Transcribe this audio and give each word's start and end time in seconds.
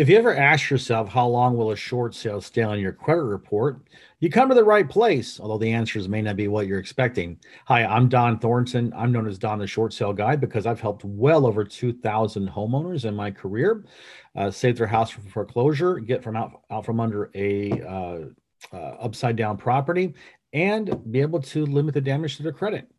If 0.00 0.08
you 0.08 0.16
ever 0.16 0.34
ask 0.34 0.70
yourself 0.70 1.10
how 1.10 1.26
long 1.26 1.58
will 1.58 1.72
a 1.72 1.76
short 1.76 2.14
sale 2.14 2.40
stay 2.40 2.62
on 2.62 2.80
your 2.80 2.90
credit 2.94 3.24
report, 3.24 3.82
you 4.20 4.30
come 4.30 4.48
to 4.48 4.54
the 4.54 4.64
right 4.64 4.88
place, 4.88 5.38
although 5.38 5.58
the 5.58 5.74
answers 5.74 6.08
may 6.08 6.22
not 6.22 6.36
be 6.36 6.48
what 6.48 6.66
you're 6.66 6.78
expecting. 6.78 7.38
Hi, 7.66 7.84
I'm 7.84 8.08
Dohn 8.08 8.40
Thornton. 8.40 8.94
I'm 8.96 9.12
known 9.12 9.28
as 9.28 9.38
Dohn 9.38 9.58
the 9.58 9.66
Short 9.66 9.92
Sale 9.92 10.14
Guy 10.14 10.36
because 10.36 10.64
I've 10.64 10.80
helped 10.80 11.04
well 11.04 11.44
over 11.44 11.64
2,000 11.64 12.48
homeowners 12.48 13.04
in 13.04 13.14
my 13.14 13.30
career 13.30 13.84
uh, 14.36 14.50
save 14.50 14.78
their 14.78 14.86
house 14.86 15.10
from 15.10 15.24
foreclosure, 15.24 15.98
get 15.98 16.22
from 16.22 16.34
out, 16.34 16.62
out 16.70 16.86
from 16.86 16.98
under 16.98 17.30
a 17.34 17.70
uh, 17.82 18.20
uh, 18.72 18.76
upside 18.76 19.36
down 19.36 19.58
property, 19.58 20.14
and 20.52 21.12
be 21.12 21.20
able 21.20 21.40
to 21.40 21.64
limit 21.66 21.94
the 21.94 22.00
damage 22.00 22.36
to 22.36 22.42
their 22.42 22.52
credit. 22.52 22.90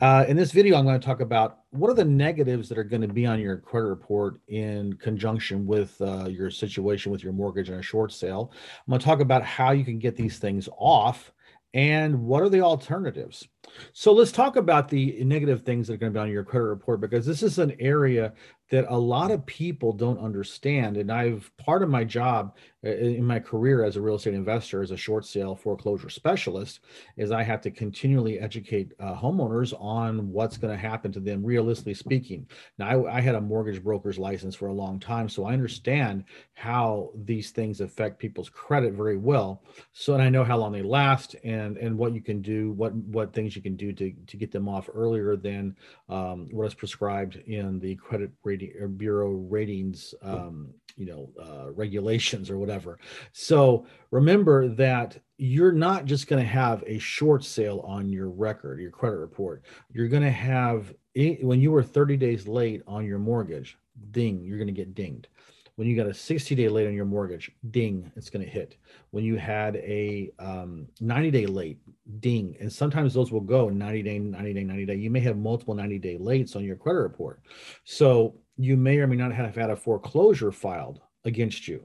Uh, 0.00 0.24
in 0.28 0.36
this 0.36 0.52
video, 0.52 0.76
I'm 0.76 0.84
going 0.84 0.98
to 0.98 1.04
talk 1.04 1.20
about 1.20 1.60
what 1.70 1.90
are 1.90 1.94
the 1.94 2.04
negatives 2.04 2.68
that 2.68 2.78
are 2.78 2.84
going 2.84 3.02
to 3.02 3.08
be 3.08 3.26
on 3.26 3.40
your 3.40 3.56
credit 3.58 3.88
report 3.88 4.40
in 4.48 4.92
conjunction 4.94 5.66
with 5.66 6.00
uh, 6.00 6.26
your 6.28 6.50
situation 6.50 7.10
with 7.10 7.22
your 7.22 7.32
mortgage 7.32 7.68
and 7.68 7.78
a 7.78 7.82
short 7.82 8.12
sale. 8.12 8.52
I'm 8.52 8.90
going 8.90 9.00
to 9.00 9.04
talk 9.04 9.20
about 9.20 9.42
how 9.42 9.72
you 9.72 9.84
can 9.84 9.98
get 9.98 10.16
these 10.16 10.38
things 10.38 10.68
off 10.78 11.32
and 11.74 12.22
what 12.22 12.42
are 12.42 12.48
the 12.48 12.60
alternatives. 12.60 13.46
So 13.92 14.12
let's 14.12 14.32
talk 14.32 14.56
about 14.56 14.88
the 14.88 15.22
negative 15.24 15.62
things 15.62 15.86
that 15.86 15.94
are 15.94 15.96
going 15.98 16.12
to 16.12 16.18
be 16.18 16.22
on 16.22 16.30
your 16.30 16.44
credit 16.44 16.66
report 16.66 17.00
because 17.00 17.26
this 17.26 17.42
is 17.42 17.58
an 17.58 17.76
area 17.78 18.32
that 18.70 18.86
a 18.88 18.98
lot 18.98 19.30
of 19.30 19.46
people 19.46 19.92
don't 19.92 20.18
understand. 20.18 20.96
And 20.96 21.10
I've 21.12 21.50
part 21.56 21.82
of 21.82 21.88
my 21.88 22.02
job 22.02 22.56
uh, 22.84 22.90
in 22.90 23.24
my 23.24 23.38
career 23.38 23.84
as 23.84 23.96
a 23.96 24.00
real 24.00 24.16
estate 24.16 24.34
investor, 24.34 24.82
as 24.82 24.90
a 24.90 24.96
short 24.96 25.24
sale 25.24 25.54
foreclosure 25.54 26.10
specialist, 26.10 26.80
is 27.16 27.30
I 27.30 27.42
have 27.42 27.60
to 27.62 27.70
continually 27.70 28.38
educate 28.38 28.92
uh, 29.00 29.14
homeowners 29.14 29.72
on 29.80 30.30
what's 30.30 30.56
going 30.56 30.72
to 30.72 30.80
happen 30.80 31.12
to 31.12 31.20
them, 31.20 31.44
realistically 31.44 31.94
speaking. 31.94 32.46
Now, 32.78 33.06
I, 33.06 33.18
I, 33.18 33.20
had 33.20 33.34
a 33.34 33.40
mortgage 33.40 33.82
broker's 33.82 34.18
license 34.18 34.54
for 34.54 34.66
a 34.66 34.72
long 34.72 35.00
time, 35.00 35.28
so 35.28 35.46
I 35.46 35.52
understand 35.52 36.24
how 36.54 37.10
these 37.24 37.50
things 37.50 37.80
affect 37.80 38.18
people's 38.18 38.48
credit 38.48 38.94
very 38.94 39.16
well. 39.16 39.62
So, 39.92 40.14
and 40.14 40.22
I 40.22 40.28
know 40.28 40.44
how 40.44 40.58
long 40.58 40.72
they 40.72 40.82
last 40.82 41.34
and 41.44 41.76
and 41.76 41.96
what 41.96 42.14
you 42.14 42.20
can 42.20 42.40
do, 42.42 42.72
what 42.72 42.94
what 42.94 43.32
things 43.32 43.55
you 43.56 43.62
can 43.62 43.76
do 43.76 43.92
to 43.92 44.12
to 44.26 44.36
get 44.36 44.52
them 44.52 44.68
off 44.68 44.88
earlier 44.94 45.36
than 45.36 45.76
um, 46.08 46.48
what 46.52 46.66
is 46.66 46.74
prescribed 46.74 47.36
in 47.46 47.80
the 47.80 47.94
credit 47.96 48.30
rating 48.44 48.72
bureau 48.96 49.30
ratings 49.30 50.14
um, 50.22 50.68
you 50.96 51.06
know 51.06 51.30
uh, 51.42 51.72
regulations 51.72 52.50
or 52.50 52.58
whatever. 52.58 52.98
So 53.32 53.86
remember 54.10 54.68
that 54.68 55.18
you're 55.38 55.72
not 55.72 56.04
just 56.04 56.28
going 56.28 56.42
to 56.42 56.48
have 56.48 56.82
a 56.86 56.98
short 56.98 57.44
sale 57.44 57.82
on 57.86 58.08
your 58.08 58.28
record 58.28 58.80
your 58.80 58.90
credit 58.90 59.16
report. 59.16 59.64
You're 59.92 60.08
going 60.08 60.22
to 60.22 60.30
have 60.30 60.94
when 61.42 61.60
you 61.60 61.70
were 61.70 61.82
30 61.82 62.16
days 62.18 62.46
late 62.46 62.82
on 62.86 63.06
your 63.06 63.18
mortgage 63.18 63.78
ding 64.10 64.42
you're 64.44 64.58
going 64.58 64.66
to 64.66 64.72
get 64.72 64.94
dinged 64.94 65.28
when 65.76 65.86
you 65.86 65.96
got 65.96 66.06
a 66.06 66.14
60 66.14 66.54
day 66.54 66.68
late 66.68 66.86
on 66.86 66.94
your 66.94 67.04
mortgage 67.04 67.50
ding 67.70 68.10
it's 68.16 68.30
going 68.30 68.44
to 68.44 68.50
hit 68.50 68.76
when 69.10 69.24
you 69.24 69.36
had 69.36 69.76
a 69.76 70.30
um, 70.38 70.86
90 71.00 71.30
day 71.30 71.46
late 71.46 71.78
ding 72.20 72.56
and 72.60 72.72
sometimes 72.72 73.14
those 73.14 73.30
will 73.30 73.40
go 73.40 73.68
90 73.68 74.02
day 74.02 74.18
90 74.18 74.52
day 74.52 74.64
90 74.64 74.86
day 74.86 74.94
you 74.94 75.10
may 75.10 75.20
have 75.20 75.36
multiple 75.36 75.74
90 75.74 75.98
day 75.98 76.18
lates 76.18 76.56
on 76.56 76.64
your 76.64 76.76
credit 76.76 77.00
report 77.00 77.40
so 77.84 78.34
you 78.56 78.76
may 78.76 78.98
or 78.98 79.06
may 79.06 79.16
not 79.16 79.32
have 79.32 79.54
had 79.54 79.70
a 79.70 79.76
foreclosure 79.76 80.50
filed 80.50 81.00
against 81.24 81.68
you. 81.68 81.84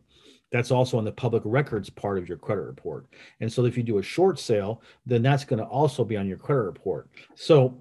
That's 0.51 0.71
also 0.71 0.97
on 0.97 1.05
the 1.05 1.11
public 1.11 1.43
records 1.45 1.89
part 1.89 2.17
of 2.17 2.27
your 2.27 2.37
credit 2.37 2.61
report. 2.61 3.07
And 3.39 3.51
so 3.51 3.65
if 3.65 3.77
you 3.77 3.83
do 3.83 3.99
a 3.99 4.03
short 4.03 4.39
sale, 4.39 4.81
then 5.05 5.21
that's 5.21 5.45
going 5.45 5.59
to 5.59 5.65
also 5.65 6.03
be 6.03 6.17
on 6.17 6.27
your 6.27 6.37
credit 6.37 6.63
report. 6.63 7.09
So 7.35 7.79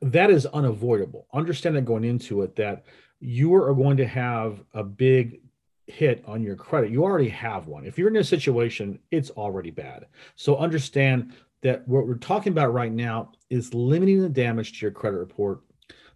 that 0.00 0.30
is 0.30 0.46
unavoidable. 0.46 1.26
Understand 1.32 1.76
that 1.76 1.84
going 1.84 2.04
into 2.04 2.42
it 2.42 2.56
that 2.56 2.84
you 3.20 3.54
are 3.54 3.74
going 3.74 3.96
to 3.96 4.06
have 4.06 4.62
a 4.72 4.82
big 4.82 5.40
hit 5.86 6.24
on 6.26 6.42
your 6.42 6.56
credit. 6.56 6.90
You 6.90 7.04
already 7.04 7.28
have 7.28 7.66
one. 7.66 7.86
If 7.86 7.98
you're 7.98 8.08
in 8.08 8.16
a 8.16 8.24
situation, 8.24 8.98
it's 9.10 9.30
already 9.30 9.70
bad. 9.70 10.06
So 10.36 10.56
understand 10.56 11.34
that 11.62 11.86
what 11.88 12.06
we're 12.06 12.16
talking 12.16 12.52
about 12.52 12.72
right 12.72 12.92
now 12.92 13.32
is 13.50 13.74
limiting 13.74 14.20
the 14.20 14.28
damage 14.28 14.78
to 14.78 14.86
your 14.86 14.90
credit 14.90 15.18
report 15.18 15.60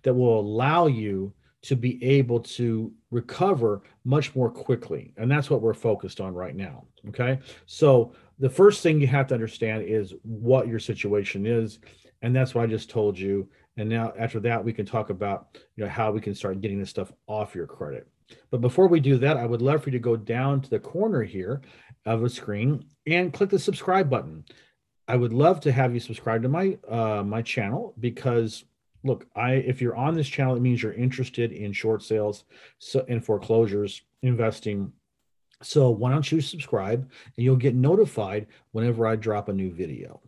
that 0.03 0.15
will 0.15 0.41
allow 0.41 0.87
you 0.87 1.33
to 1.63 1.75
be 1.75 2.03
able 2.05 2.41
to 2.41 2.93
recover 3.11 3.83
much 4.05 4.35
more 4.35 4.51
quickly. 4.51 5.13
And 5.17 5.31
that's 5.31 5.51
what 5.51 5.61
we're 5.61 5.75
focused 5.75 6.21
on 6.21 6.35
right 6.35 6.55
now. 6.55 6.85
Okay. 7.09 7.39
So 7.67 8.13
the 8.39 8.51
first 8.51 8.83
thing 8.83 9.01
you 9.01 9.07
have 9.09 9.27
to 9.29 9.35
understand 9.35 9.85
is 9.85 10.15
what 10.23 10.69
your 10.69 10.79
situation 10.79 11.47
is. 11.47 11.79
And 12.23 12.35
that's 12.35 12.55
what 12.55 12.65
I 12.65 12.67
just 12.67 12.91
told 12.91 13.19
you. 13.19 13.49
And 13.77 13.89
now 13.89 14.13
after 14.19 14.41
that, 14.41 14.65
we 14.65 14.73
can 14.73 14.85
talk 14.85 15.11
about 15.11 15.59
you 15.77 15.85
know 15.85 15.91
how 15.91 16.11
we 16.11 16.21
can 16.21 16.35
start 16.35 16.61
getting 16.61 16.81
this 16.81 16.91
stuff 16.91 17.13
off 17.27 17.55
your 17.55 17.67
credit. 17.67 18.09
But 18.51 18.61
before 18.61 18.89
we 18.89 19.01
do 19.01 19.17
that, 19.19 19.37
I 19.37 19.47
would 19.47 19.63
love 19.63 19.83
for 19.83 19.91
you 19.91 19.93
to 19.93 19.99
go 19.99 20.17
down 20.17 20.61
to 20.61 20.71
the 20.71 20.81
corner 20.81 21.23
here 21.23 21.63
of 22.05 22.25
a 22.25 22.29
screen 22.29 22.85
and 23.07 23.33
click 23.33 23.51
the 23.51 23.59
subscribe 23.59 24.11
button. 24.11 24.45
I 25.07 25.17
would 25.17 25.33
love 25.33 25.61
to 25.61 25.73
have 25.73 25.95
you 25.95 26.01
subscribe 26.01 26.43
to 26.43 26.49
my 26.49 26.77
uh, 26.89 27.23
my 27.25 27.43
channel 27.43 27.95
because 27.99 28.65
look, 29.05 29.27
I 29.35 29.53
if 29.53 29.81
you're 29.81 29.97
on 29.97 30.15
this 30.15 30.29
channel, 30.29 30.57
it 30.57 30.61
means 30.61 30.83
you're 30.83 30.93
interested 30.93 31.53
in 31.53 31.73
short 31.73 32.03
sales 32.03 32.45
so 32.79 33.01
in 33.09 33.21
foreclosures, 33.21 34.03
investing. 34.23 34.93
So 35.63 35.91
why 35.91 36.13
don't 36.13 36.31
you 36.31 36.41
subscribe 36.41 37.01
and 37.37 37.45
you'll 37.45 37.57
get 37.57 37.75
notified 37.75 38.47
whenever 38.73 39.07
I 39.07 39.17
drop 39.17 39.49
a 39.49 39.53
new 39.53 39.73
video. 39.73 40.21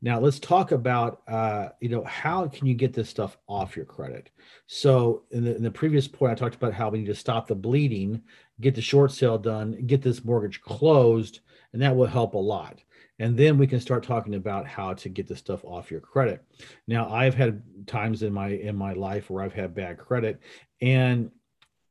Now 0.00 0.20
let's 0.20 0.38
talk 0.38 0.72
about 0.72 1.22
uh, 1.28 1.68
you 1.80 1.88
know 1.88 2.04
how 2.04 2.48
can 2.48 2.66
you 2.66 2.74
get 2.74 2.92
this 2.92 3.08
stuff 3.08 3.36
off 3.48 3.76
your 3.76 3.84
credit. 3.84 4.30
So 4.66 5.24
in 5.30 5.44
the, 5.44 5.56
in 5.56 5.62
the 5.62 5.70
previous 5.70 6.08
point, 6.08 6.32
I 6.32 6.34
talked 6.34 6.54
about 6.54 6.74
how 6.74 6.90
we 6.90 6.98
need 6.98 7.06
to 7.06 7.14
stop 7.14 7.46
the 7.46 7.54
bleeding, 7.54 8.22
get 8.60 8.74
the 8.74 8.82
short 8.82 9.12
sale 9.12 9.38
done, 9.38 9.86
get 9.86 10.02
this 10.02 10.24
mortgage 10.24 10.60
closed, 10.60 11.40
and 11.72 11.82
that 11.82 11.94
will 11.94 12.06
help 12.06 12.34
a 12.34 12.38
lot 12.38 12.82
and 13.18 13.36
then 13.36 13.56
we 13.56 13.68
can 13.68 13.78
start 13.78 14.02
talking 14.02 14.34
about 14.34 14.66
how 14.66 14.94
to 14.94 15.08
get 15.08 15.28
this 15.28 15.38
stuff 15.38 15.64
off 15.64 15.90
your 15.90 16.00
credit 16.00 16.44
now 16.86 17.08
i've 17.10 17.34
had 17.34 17.62
times 17.86 18.22
in 18.22 18.32
my 18.32 18.48
in 18.48 18.76
my 18.76 18.92
life 18.92 19.30
where 19.30 19.44
i've 19.44 19.52
had 19.52 19.74
bad 19.74 19.98
credit 19.98 20.40
and 20.80 21.30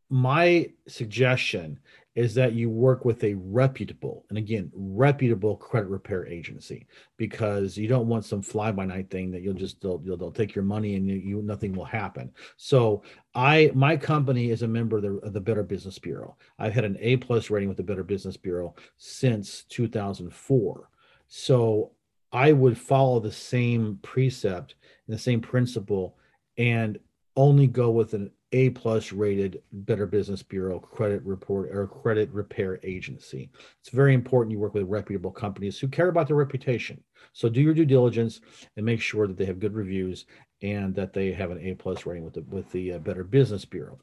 my 0.09 0.69
suggestion 0.87 1.79
is 2.15 2.35
that 2.35 2.53
you 2.53 2.69
work 2.69 3.05
with 3.05 3.23
a 3.23 3.33
reputable 3.35 4.25
and 4.29 4.37
again 4.37 4.69
reputable 4.73 5.55
credit 5.55 5.87
repair 5.87 6.27
agency 6.27 6.85
because 7.17 7.77
you 7.77 7.87
don't 7.87 8.07
want 8.07 8.25
some 8.25 8.41
fly 8.41 8.71
by 8.71 8.85
night 8.85 9.09
thing 9.09 9.31
that 9.31 9.41
you'll 9.41 9.53
just 9.53 9.79
they'll, 9.81 9.97
they'll 9.97 10.31
take 10.31 10.53
your 10.53 10.65
money 10.65 10.95
and 10.95 11.07
you, 11.07 11.15
you, 11.15 11.41
nothing 11.41 11.73
will 11.73 11.85
happen. 11.85 12.31
So 12.57 13.03
i 13.33 13.71
my 13.73 13.95
company 13.95 14.51
is 14.51 14.61
a 14.61 14.67
member 14.67 14.97
of 14.97 15.03
the, 15.03 15.13
of 15.17 15.33
the 15.33 15.39
better 15.39 15.63
business 15.63 15.97
bureau. 15.99 16.35
I've 16.59 16.73
had 16.73 16.85
an 16.85 16.97
a 16.99 17.17
plus 17.17 17.49
rating 17.49 17.69
with 17.69 17.77
the 17.77 17.83
better 17.83 18.03
business 18.03 18.37
bureau 18.37 18.75
since 18.97 19.63
2004 19.69 20.89
so 21.33 21.91
I 22.33 22.51
would 22.51 22.77
follow 22.77 23.21
the 23.21 23.31
same 23.31 23.99
precept 24.01 24.75
and 25.07 25.15
the 25.15 25.21
same 25.21 25.39
principle 25.39 26.17
and 26.57 26.99
only 27.37 27.67
go 27.67 27.89
with 27.89 28.13
an 28.13 28.31
A 28.53 28.69
plus 28.71 29.13
rated 29.13 29.61
Better 29.71 30.05
Business 30.05 30.43
Bureau 30.43 30.79
credit 30.79 31.23
report 31.23 31.69
or 31.73 31.87
credit 31.87 32.29
repair 32.31 32.79
agency. 32.83 33.49
It's 33.79 33.89
very 33.89 34.13
important 34.13 34.51
you 34.51 34.59
work 34.59 34.73
with 34.73 34.89
reputable 34.89 35.31
companies 35.31 35.79
who 35.79 35.87
care 35.87 36.09
about 36.09 36.27
their 36.27 36.35
reputation. 36.35 37.01
So 37.33 37.47
do 37.47 37.61
your 37.61 37.73
due 37.73 37.85
diligence 37.85 38.41
and 38.75 38.85
make 38.85 38.99
sure 38.99 39.27
that 39.27 39.37
they 39.37 39.45
have 39.45 39.59
good 39.59 39.73
reviews 39.73 40.25
and 40.61 40.93
that 40.95 41.13
they 41.13 41.31
have 41.31 41.51
an 41.51 41.59
A 41.65 41.75
plus 41.75 42.05
rating 42.05 42.25
with 42.25 42.33
the 42.33 42.41
with 42.41 42.69
the 42.71 42.93
uh, 42.93 42.99
Better 42.99 43.23
Business 43.23 43.63
Bureau 43.65 43.99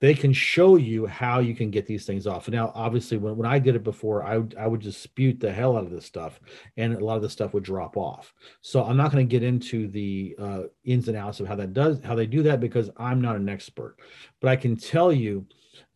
they 0.00 0.14
can 0.14 0.32
show 0.32 0.76
you 0.76 1.06
how 1.06 1.40
you 1.40 1.54
can 1.54 1.70
get 1.70 1.86
these 1.86 2.06
things 2.06 2.26
off. 2.26 2.48
Now, 2.48 2.70
obviously, 2.74 3.16
when, 3.16 3.36
when 3.36 3.50
I 3.50 3.58
did 3.58 3.74
it 3.74 3.82
before, 3.82 4.24
I, 4.24 4.42
I 4.58 4.66
would 4.66 4.80
dispute 4.80 5.40
the 5.40 5.52
hell 5.52 5.76
out 5.76 5.84
of 5.84 5.90
this 5.90 6.04
stuff, 6.04 6.40
and 6.76 6.94
a 6.94 7.04
lot 7.04 7.16
of 7.16 7.22
the 7.22 7.30
stuff 7.30 7.52
would 7.54 7.64
drop 7.64 7.96
off. 7.96 8.32
So 8.60 8.84
I'm 8.84 8.96
not 8.96 9.10
going 9.10 9.26
to 9.26 9.30
get 9.30 9.42
into 9.42 9.88
the 9.88 10.36
uh, 10.38 10.62
ins 10.84 11.08
and 11.08 11.16
outs 11.16 11.40
of 11.40 11.48
how 11.48 11.56
that 11.56 11.72
does 11.72 12.00
how 12.04 12.14
they 12.14 12.26
do 12.26 12.42
that 12.44 12.60
because 12.60 12.90
I'm 12.96 13.20
not 13.20 13.36
an 13.36 13.48
expert. 13.48 13.96
But 14.40 14.48
I 14.48 14.56
can 14.56 14.76
tell 14.76 15.12
you 15.12 15.46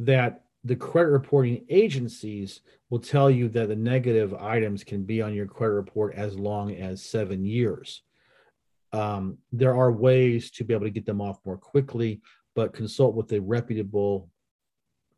that 0.01 0.45
the 0.65 0.77
credit 0.77 1.11
reporting 1.11 1.65
agencies 1.69 2.61
will 2.91 3.01
tell 3.01 3.31
you 3.31 3.49
that 3.49 3.69
the 3.69 3.77
negative 3.77 4.35
items 4.35 4.85
can 4.85 5.05
be 5.05 5.23
on 5.23 5.35
your 5.35 5.47
credit 5.47 5.75
report 5.75 6.15
as 6.15 6.39
long 6.39 6.75
as 6.75 7.03
seven 7.03 7.45
years. 7.45 8.03
Um, 8.93 9.39
there 9.51 9.75
are 9.75 9.91
ways 9.91 10.51
to 10.53 10.65
be 10.65 10.75
able 10.75 10.85
to 10.85 10.91
get 10.91 11.07
them 11.07 11.21
off 11.21 11.39
more 11.47 11.57
quickly 11.57 12.21
but 12.55 12.75
consult 12.75 13.15
with 13.15 13.33
a 13.33 13.41
reputable 13.41 14.29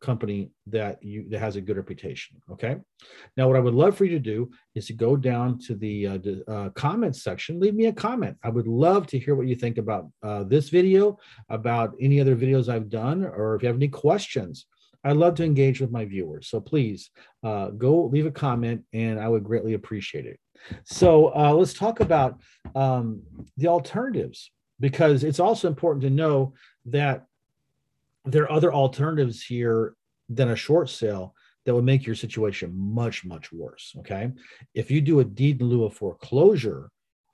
company 0.01 0.51
that 0.67 1.01
you 1.01 1.25
that 1.29 1.39
has 1.39 1.55
a 1.55 1.61
good 1.61 1.77
reputation 1.77 2.39
okay? 2.51 2.77
Now 3.37 3.47
what 3.47 3.57
i 3.57 3.59
would 3.59 3.73
love 3.73 3.97
for 3.97 4.05
you 4.05 4.11
to 4.11 4.19
do 4.19 4.51
is 4.75 4.87
to 4.87 4.93
go 4.93 5.15
down 5.15 5.57
to 5.59 5.75
the 5.75 6.07
uh, 6.07 6.17
uh, 6.47 6.69
comments 6.71 7.23
section. 7.23 7.59
Leave 7.59 7.75
me 7.75 7.87
a 7.87 7.93
comment. 7.93 8.37
I 8.43 8.49
would 8.49 8.67
love 8.67 9.07
to 9.07 9.19
hear 9.19 9.35
what 9.35 9.47
you 9.47 9.55
think 9.55 9.77
about 9.77 10.09
uh, 10.21 10.43
this 10.43 10.69
video 10.69 11.17
about 11.49 11.95
any 11.99 12.19
other 12.21 12.35
videos 12.35 12.69
i've 12.69 12.89
done 12.89 13.25
or 13.25 13.55
if 13.55 13.61
you 13.61 13.67
have 13.67 13.77
any 13.77 13.87
questions. 13.87 14.67
I 15.03 15.11
love 15.11 15.35
to 15.35 15.43
engage 15.43 15.79
with 15.81 15.91
my 15.91 16.03
viewers. 16.03 16.47
So 16.49 16.59
please 16.59 17.11
uh, 17.43 17.69
go 17.69 18.05
leave 18.05 18.25
a 18.25 18.31
comment 18.31 18.83
and 18.93 19.19
i 19.19 19.27
would 19.27 19.43
greatly 19.43 19.73
appreciate 19.73 20.25
it. 20.25 20.39
So 20.83 21.35
uh, 21.35 21.53
let's 21.53 21.73
talk 21.73 21.99
about 21.99 22.39
um, 22.75 23.21
the 23.57 23.67
alternatives 23.67 24.51
because 24.79 25.23
it's 25.23 25.39
also 25.39 25.67
important 25.67 26.03
to 26.03 26.09
know 26.09 26.53
that 26.85 27.25
there 28.25 28.43
are 28.43 28.51
other 28.51 28.73
alternatives 28.73 29.43
here 29.43 29.93
than 30.29 30.49
a 30.49 30.55
short 30.55 30.89
sale 30.89 31.35
that 31.65 31.73
would 31.73 31.83
make 31.83 32.05
your 32.05 32.15
situation 32.15 32.71
much, 32.75 33.25
much 33.25 33.51
worse. 33.51 33.93
Okay. 33.99 34.31
If 34.73 34.91
you 34.91 35.01
do 35.01 35.19
a 35.19 35.25
deed 35.25 35.61
in 35.61 35.67
lieu 35.67 35.83
of 35.83 35.93
foreclosure, 35.93 36.89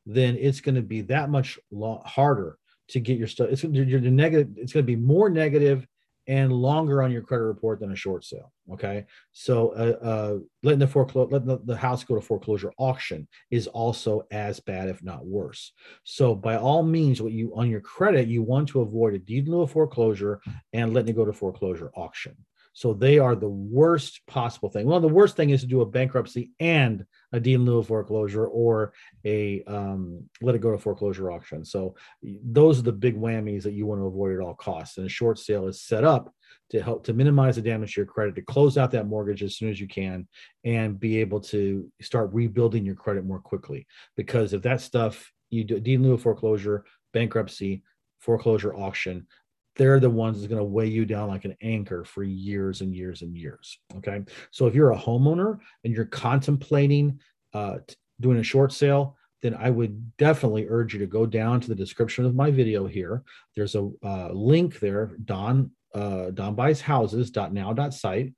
then 0.06 0.38
it's 0.40 0.62
going 0.62 0.76
to 0.76 0.82
be 0.82 1.02
that 1.02 1.30
much 1.30 1.60
harder 2.06 2.58
to 2.90 3.00
get 3.00 3.18
your 3.18 3.28
stuff. 3.28 3.50
It's 3.52 3.64
you're 3.64 4.00
negative. 4.00 4.50
It's 4.58 4.74
going 4.74 4.86
to 4.86 4.92
be 4.92 4.96
more 4.96 5.30
negative 5.30 5.88
and 6.32 6.54
longer 6.54 7.04
on 7.04 7.12
your 7.12 7.22
credit 7.22 7.44
report 7.44 7.82
than 7.82 7.92
a 7.92 7.96
short 7.96 8.24
sale. 8.24 8.54
Okay, 8.72 9.06
so 9.34 9.72
uh, 9.72 10.06
uh, 10.06 10.38
letting 10.64 10.80
the 10.80 10.88
foreclose, 10.88 11.30
letting 11.30 11.50
the, 11.50 11.60
the, 11.66 11.76
house 11.76 12.06
go 12.06 12.16
to 12.16 12.22
foreclosure 12.22 12.72
auction 12.78 13.28
is 13.50 13.68
also 13.68 14.24
as 14.32 14.62
bad, 14.62 14.88
if 14.88 15.04
not 15.04 15.26
worse. 15.26 15.74
So 16.06 16.34
by 16.34 16.56
all 16.56 16.84
means, 16.84 17.22
what 17.22 17.34
you 17.34 17.52
on 17.54 17.70
your 17.70 17.82
credit, 17.82 18.30
you 18.30 18.44
want 18.44 18.70
to 18.70 18.80
avoid 18.80 19.14
a 19.14 19.20
deed 19.20 19.46
in 19.46 19.52
lieu 19.52 19.64
of 19.64 19.72
foreclosure 19.72 20.40
and 20.72 20.94
letting 20.94 21.10
it 21.10 21.18
go 21.18 21.26
to 21.26 21.34
foreclosure 21.34 21.92
auction. 21.96 22.38
So 22.74 22.94
they 22.94 23.20
are 23.20 23.36
the 23.36 23.50
worst 23.50 24.22
possible 24.28 24.70
thing. 24.70 24.86
Well, 24.86 25.00
the 25.00 25.08
worst 25.08 25.36
thing 25.36 25.50
is 25.50 25.62
to 25.62 25.68
do 25.68 25.82
a 25.82 25.86
bankruptcy 25.86 26.52
and 26.60 27.06
a 27.34 27.40
deed 27.40 27.56
in 27.56 27.66
lieu 27.66 27.80
of 27.80 27.88
foreclosure 27.88 28.46
or 28.46 28.94
a 29.26 29.64
um, 29.66 30.30
let 30.42 30.56
it 30.56 30.62
go 30.62 30.72
to 30.72 30.78
foreclosure 30.78 31.32
auction. 31.32 31.66
So 31.66 31.96
those 32.24 32.80
are 32.80 32.84
the 32.84 32.92
big 32.92 33.20
whammies 33.20 33.64
that 33.64 33.74
you 33.74 33.86
want 33.86 34.02
to 34.02 34.06
avoid 34.06 34.34
at 34.34 34.42
all 34.42 34.54
costs. 34.54 34.98
And 34.98 35.06
a 35.06 35.10
short 35.10 35.38
sale 35.38 35.68
is 35.68 35.82
set 35.82 36.04
up 36.04 36.34
to 36.70 36.82
help 36.82 37.04
to 37.06 37.14
minimize 37.14 37.58
the 37.58 37.62
damage 37.62 37.96
to 37.96 38.02
your 38.02 38.08
credit, 38.08 38.36
to 38.36 38.42
close 38.42 38.78
out 38.78 38.92
that 38.92 39.08
mortgage 39.08 39.44
as 39.44 39.58
soon 39.58 39.70
as 39.70 39.80
you 39.80 39.88
can, 39.88 40.28
and 40.64 41.00
be 41.00 41.20
able 41.20 41.42
to 41.42 41.92
start 42.02 42.34
rebuilding 42.34 42.86
your 42.86 42.96
credit 42.96 43.26
more 43.26 43.40
quickly. 43.40 43.86
Because 44.16 44.54
if 44.54 44.62
that 44.62 44.82
stuff 44.82 45.32
you 45.50 45.66
do 45.66 45.80
deed 45.80 45.96
in 45.96 46.04
lieu 46.04 46.14
of 46.14 46.22
foreclosure, 46.22 46.86
bankruptcy, 47.14 47.84
foreclosure 48.20 48.74
auction, 48.74 49.28
they're 49.76 50.00
the 50.00 50.10
ones 50.10 50.38
that's 50.38 50.50
going 50.50 50.60
to 50.60 50.66
weigh 50.66 50.88
you 50.88 51.06
down 51.06 51.30
like 51.30 51.46
an 51.46 51.56
anchor 51.62 52.04
for 52.04 52.24
years 52.24 52.82
and 52.82 52.94
years 52.94 53.22
and 53.22 53.36
years. 53.36 53.78
Okay. 53.98 54.22
So 54.52 54.68
if 54.68 54.76
you're 54.76 54.92
a 54.92 54.98
homeowner 54.98 55.60
and 55.84 55.94
you're 55.94 56.06
contemplating 56.06 57.20
uh, 57.54 57.78
doing 58.20 58.38
a 58.38 58.44
short 58.44 58.74
sale, 58.74 59.18
then 59.42 59.56
I 59.56 59.70
would 59.70 60.16
definitely 60.18 60.68
urge 60.70 60.94
you 60.94 61.00
to 61.00 61.08
go 61.08 61.26
down 61.26 61.62
to 61.62 61.68
the 61.68 61.76
description 61.76 62.26
of 62.26 62.36
my 62.36 62.52
video 62.52 62.86
here. 62.86 63.24
There's 63.56 63.76
a 63.76 63.90
uh, 64.04 64.30
link 64.32 64.80
there, 64.80 65.12
Dohn 65.24 65.72
uh, 65.94 66.32
Dohn 66.32 66.56
buys 66.56 66.82
houses.now.site. 66.82 68.34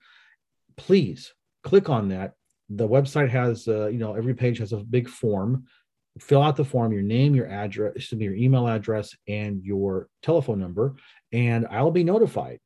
Please 0.78 1.34
click 1.64 1.90
on 1.90 2.10
that. 2.10 2.34
The 2.70 2.88
website 2.88 3.30
has, 3.30 3.68
uh, 3.68 3.88
you 3.88 4.00
know, 4.00 4.16
every 4.16 4.34
page 4.34 4.58
has 4.60 4.74
a 4.74 4.78
big 4.78 5.08
form 5.08 5.66
fill 6.20 6.42
out 6.42 6.56
the 6.56 6.66
form, 6.66 6.92
your 6.92 7.02
name, 7.02 7.36
your 7.36 7.48
address, 7.48 8.12
your 8.12 8.36
email 8.36 8.68
address, 8.68 9.16
and 9.28 9.64
your 9.64 10.08
telephone 10.22 10.60
number, 10.60 10.96
and 11.32 11.68
I'll 11.70 11.92
be 11.92 12.04
notified. 12.04 12.60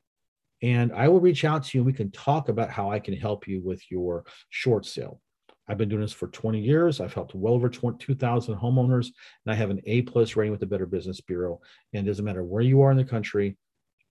And 0.62 0.92
I 0.92 1.08
will 1.08 1.20
reach 1.20 1.46
out 1.46 1.66
to 1.66 1.78
you 1.78 1.82
and 1.82 1.86
we 1.86 1.94
can 1.94 2.12
talk 2.12 2.50
about 2.50 2.72
how 2.72 2.92
I 2.92 3.00
can 3.00 3.16
help 3.16 3.48
you 3.48 3.62
with 3.62 3.82
your 3.92 4.26
short 4.50 4.86
sale. 4.86 5.22
I've 5.68 5.78
been 5.78 5.90
doing 5.90 6.02
this 6.02 6.14
for 6.14 6.28
20 6.28 6.60
years. 6.60 7.02
I've 7.02 7.14
helped 7.14 7.36
well 7.36 7.54
over 7.54 7.70
2,000 7.70 8.56
homeowners, 8.56 9.08
and 9.46 9.54
I 9.54 9.54
have 9.54 9.70
an 9.70 9.82
A 9.86 10.02
plus 10.04 10.36
rating 10.36 10.52
with 10.52 10.62
the 10.62 10.66
Better 10.66 10.86
Business 10.86 11.20
Bureau. 11.22 11.60
And 11.94 12.08
it 12.08 12.10
doesn't 12.10 12.24
matter 12.24 12.44
where 12.44 12.64
you 12.64 12.82
are 12.82 12.92
in 12.92 12.98
the 12.98 13.04
country, 13.04 13.58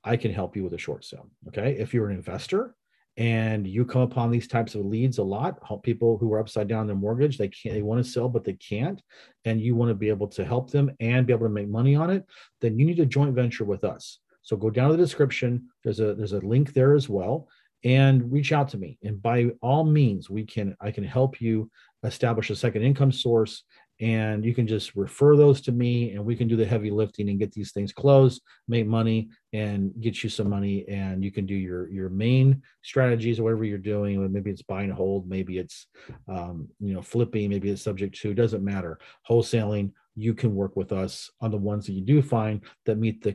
I 0.05 0.17
can 0.17 0.33
help 0.33 0.55
you 0.55 0.63
with 0.63 0.75
a 0.75 0.79
short 0.79 1.05
sale. 1.05 1.29
Okay. 1.49 1.77
If 1.79 1.93
you're 1.93 2.09
an 2.09 2.17
investor, 2.17 2.75
and 3.17 3.67
you 3.67 3.85
come 3.85 4.03
upon 4.03 4.31
these 4.31 4.47
types 4.47 4.75
of 4.75 4.85
leads 4.85 5.19
a 5.19 5.23
lot 5.23 5.59
help 5.67 5.83
people 5.83 6.19
who 6.19 6.33
are 6.33 6.39
upside 6.39 6.69
down 6.69 6.87
their 6.87 6.97
mortgage 6.97 7.39
they 7.39 7.49
can't 7.49 7.75
they 7.75 7.83
want 7.83 8.03
to 8.03 8.11
sell 8.11 8.29
but 8.29 8.45
they 8.45 8.53
can't 8.55 9.01
and 9.45 9.61
you 9.61 9.75
want 9.75 9.89
to 9.89 9.95
be 9.95 10.09
able 10.09 10.29
to 10.29 10.45
help 10.45 10.71
them 10.71 10.91
and 11.01 11.27
be 11.27 11.33
able 11.33 11.47
to 11.47 11.53
make 11.53 11.69
money 11.69 11.95
on 11.95 12.11
it 12.11 12.25
then 12.61 12.79
you 12.79 12.85
need 12.85 13.01
a 13.01 13.07
joint 13.07 13.35
venture 13.35 13.65
with 13.65 13.85
us. 13.85 14.19
So 14.43 14.57
go 14.57 14.71
down 14.71 14.91
to 14.91 14.97
the 14.97 15.03
description 15.03 15.69
there's 15.83 16.01
a 16.01 16.15
there's 16.15 16.33
a 16.33 16.41
link 16.41 16.73
there 16.73 16.95
as 16.95 17.09
well 17.09 17.49
and 17.85 18.33
reach 18.33 18.53
out 18.53 18.69
to 18.69 18.79
me 18.79 18.99
and 19.03 19.21
by 19.21 19.51
all 19.61 19.85
means 19.85 20.31
we 20.31 20.45
can 20.45 20.77
i 20.81 20.91
can 20.91 21.05
help 21.05 21.41
you 21.41 21.71
establish 22.05 22.51
a 22.51 22.57
second 22.57 22.83
income 22.83 23.13
source 23.13 23.65
and 24.01 24.45
you 24.45 24.55
can 24.55 24.67
just 24.67 24.95
refer 24.95 25.37
those 25.37 25.61
to 25.63 25.73
me 25.73 26.13
and 26.13 26.25
we 26.25 26.37
can 26.37 26.49
do 26.49 26.57
the 26.57 26.67
heavy 26.67 26.91
lifting 26.91 27.31
and 27.31 27.39
get 27.39 27.53
these 27.53 27.73
things 27.73 27.93
closed 27.93 28.43
make 28.69 28.87
money 28.87 29.29
and 29.53 29.93
get 30.01 30.23
you 30.23 30.29
some 30.29 30.51
money 30.51 30.87
and 30.89 31.25
you 31.25 31.33
can 31.33 31.47
do 31.47 31.55
your 31.55 31.89
your 31.89 32.11
main 32.11 32.63
strategies 32.83 33.39
or 33.39 33.45
whatever 33.45 33.65
you're 33.65 33.79
doing 33.79 34.31
maybe 34.33 34.51
it's 34.51 34.63
buy 34.63 34.83
and 34.83 34.93
hold 34.93 35.29
maybe 35.29 35.59
it's 35.59 35.87
um, 36.29 36.69
you 36.81 36.93
know 36.93 37.03
flipping 37.03 37.49
maybe 37.49 37.71
it's 37.71 37.83
subject 37.83 38.19
to 38.21 38.35
doesn't 38.35 38.65
matter. 38.65 38.99
Wholesaling 39.29 39.93
you 40.19 40.33
can 40.33 40.55
work 40.55 40.77
with 40.77 40.93
us 40.93 41.31
on 41.43 41.51
the 41.51 41.59
ones 41.59 41.87
that 41.87 41.93
you 41.93 42.01
do 42.01 42.23
find 42.23 42.63
that 42.87 42.97
meet 42.97 43.23
the 43.23 43.33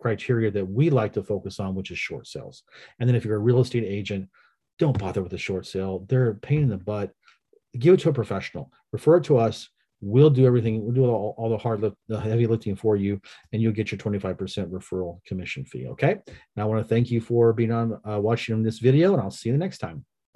criteria 0.00 0.50
that 0.50 0.68
we 0.68 0.90
like 0.90 1.12
to 1.12 1.22
focus 1.22 1.60
on 1.60 1.74
which 1.74 1.90
is 1.90 1.98
short 1.98 2.26
sales. 2.26 2.62
And 2.98 3.08
then 3.08 3.16
if 3.16 3.24
you're 3.24 3.36
a 3.36 3.40
real 3.40 3.60
estate 3.60 3.84
agent 3.84 4.28
don't 4.78 4.98
bother 4.98 5.22
with 5.22 5.32
a 5.32 5.38
short 5.38 5.66
sale. 5.66 6.04
They're 6.08 6.30
a 6.30 6.34
pain 6.34 6.62
in 6.62 6.68
the 6.68 6.76
butt. 6.76 7.12
Give 7.78 7.94
it 7.94 8.00
to 8.00 8.10
a 8.10 8.12
professional. 8.12 8.72
Refer 8.92 9.18
it 9.18 9.24
to 9.24 9.38
us 9.38 9.68
We'll 10.04 10.30
do 10.30 10.46
everything. 10.46 10.84
We'll 10.84 10.94
do 10.94 11.04
all, 11.06 11.34
all 11.38 11.48
the 11.48 11.56
hard 11.58 11.80
lift, 11.80 11.96
the 12.08 12.20
heavy 12.20 12.46
lifting 12.46 12.76
for 12.76 12.96
you, 12.96 13.20
and 13.52 13.62
you'll 13.62 13.72
get 13.72 13.90
your 13.90 13.98
25% 13.98 14.36
referral 14.70 15.24
commission 15.24 15.64
fee. 15.64 15.88
Okay. 15.88 16.12
And 16.12 16.58
I 16.58 16.64
want 16.64 16.84
to 16.84 16.88
thank 16.88 17.10
you 17.10 17.20
for 17.20 17.52
being 17.52 17.72
on 17.72 17.98
uh, 18.08 18.20
watching 18.20 18.62
this 18.62 18.78
video, 18.78 19.14
and 19.14 19.22
I'll 19.22 19.30
see 19.30 19.48
you 19.48 19.56
next 19.56 19.78
time. 19.78 20.04